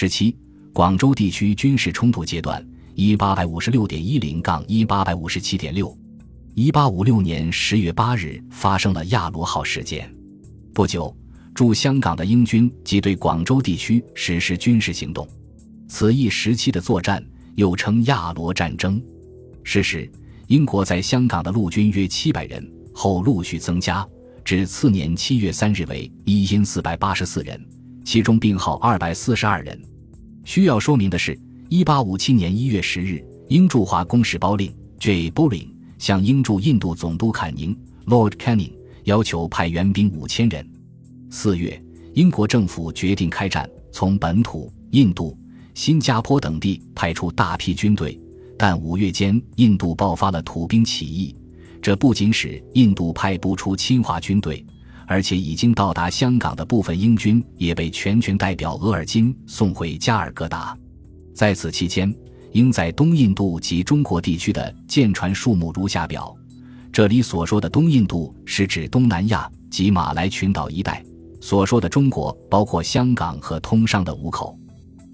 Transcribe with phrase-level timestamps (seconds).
[0.00, 0.32] 十七，
[0.72, 2.64] 广州地区军事冲突阶段：
[2.94, 5.92] 一八百五十六点一零杠一八百五十七点六。
[6.54, 10.08] 一八五六年十月八日发生了亚罗号事件，
[10.72, 11.12] 不久，
[11.52, 15.26] 驻香港的英军即对广州地区实施军事行动。
[15.88, 17.20] 此一时期的作战
[17.56, 19.02] 又称亚罗战争。
[19.64, 20.08] 是时，
[20.46, 24.06] 英国在香港的陆军约七百人，后陆续增加，
[24.44, 27.60] 至次年七月三日为一因四百八十四人，
[28.08, 29.78] 其中病号二百四十二人。
[30.42, 31.38] 需要说明的是，
[31.68, 35.30] 一八五七年一月十日，英驻华公使包令 J.
[35.30, 35.68] Bulling。
[35.98, 38.72] 向英驻印度总督坎宁 （Lord Canning）
[39.04, 40.66] 要求派援兵五千人。
[41.28, 41.78] 四月，
[42.14, 45.36] 英国政府决定开战，从本土、印度、
[45.74, 48.18] 新加坡等地派出大批军队。
[48.56, 51.36] 但五月间，印度爆发了土兵起义，
[51.82, 54.64] 这不仅使印度派不出侵华军队，
[55.08, 60.76] 而且已经到达香港的部分英军也被全权代表额尔金送回加尔各答。
[61.34, 62.14] 在此期间，
[62.52, 66.36] 应在东印度及中国地区的舰船数目如下表。
[66.92, 71.02] 这里所说的东印度是指东南亚及马来群岛一带，
[71.40, 74.58] 所说的中国包括香港和通商的五口。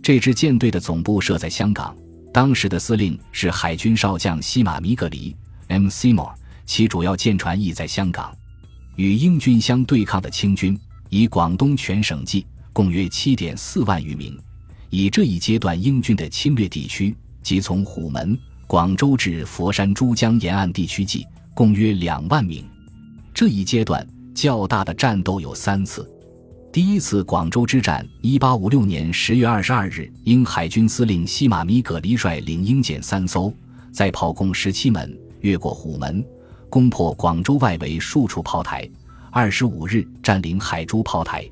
[0.02, 1.96] 这支舰队的总部设在香港，
[2.32, 5.36] 当时的司令是海军少将西马米格里
[5.68, 5.86] （M.
[5.86, 6.32] Seymour），
[6.66, 8.34] 其主要舰船亦在香港。
[8.96, 10.78] 与英军相对抗的清军
[11.08, 14.38] 以广东全省计，共约七点四万余名。
[14.90, 17.14] 以这一阶段英军的侵略地区。
[17.42, 22.64] 即从虎门、广州至佛山、珠江沿岸地区计，共约两万名。
[23.34, 26.10] 这一阶段较大的战斗有三次。
[26.72, 33.52] 第一次广州之战，一八五六年十月二十二日，英海军司令西马米葛黎率领英舰三艘，
[33.92, 36.24] 在炮攻十七门，越过虎门，
[36.74, 38.84] 攻破广州外围数处炮台。
[39.30, 41.48] 二十五日，占领海珠炮台。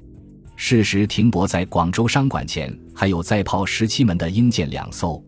[0.56, 5.23] 适时停泊在广州商馆前，还有载炮十七门的英舰两艘。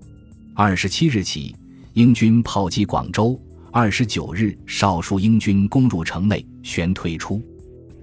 [0.52, 1.54] 二十七日起，
[1.92, 3.40] 英军炮击广州。
[3.70, 7.40] 二十九日，少数英军攻入城内，旋退出。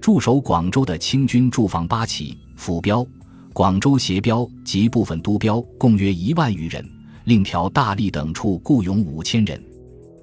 [0.00, 3.06] 驻守广州的清军驻防八旗、府标、
[3.52, 6.82] 广州协标及部分督标，共约一万余人。
[7.24, 9.62] 另调大利等处雇佣五千人。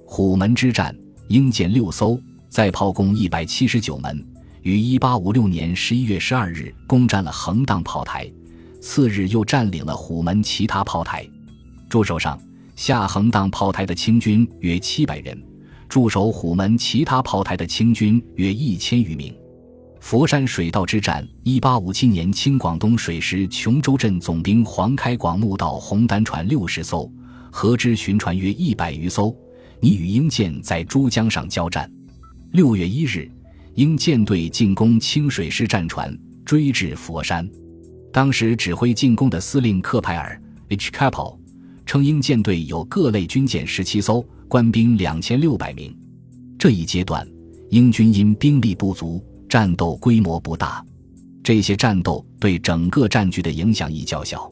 [0.04, 0.92] 虎门之战，
[1.30, 4.26] 英舰六艘，载炮攻一百七十九门，
[4.62, 8.28] 于一八五六年十一月十二日攻占了横荡炮台，
[8.80, 11.24] 次日又占领了虎门其他炮台。
[11.88, 12.36] 驻守上
[12.74, 15.40] 下横荡炮台的清军约七百人，
[15.88, 19.32] 驻守虎门其他炮台的清军约一千余名。
[20.00, 27.08] 佛山水道之战，一八五七年，清广东水师琼州镇总兵黄开广募到红丹船六十艘，
[27.52, 29.32] 河之巡船约一百余艘，
[29.80, 31.90] 你与英舰在珠江上交战。
[32.52, 33.30] 六月一日，
[33.74, 37.48] 英舰队进攻清水师战船，追至佛山。
[38.12, 40.90] 当时指挥进攻的司令克派尔 （H.
[40.90, 41.38] Capel）。
[41.86, 45.92] 称英舰队有各类军舰十七艘，官兵两千六百名。
[46.56, 47.26] 这一阶段，
[47.70, 50.84] 英军因兵力不足，战斗规模不大。
[51.42, 54.48] 这些战斗对整个战局的影响亦较小。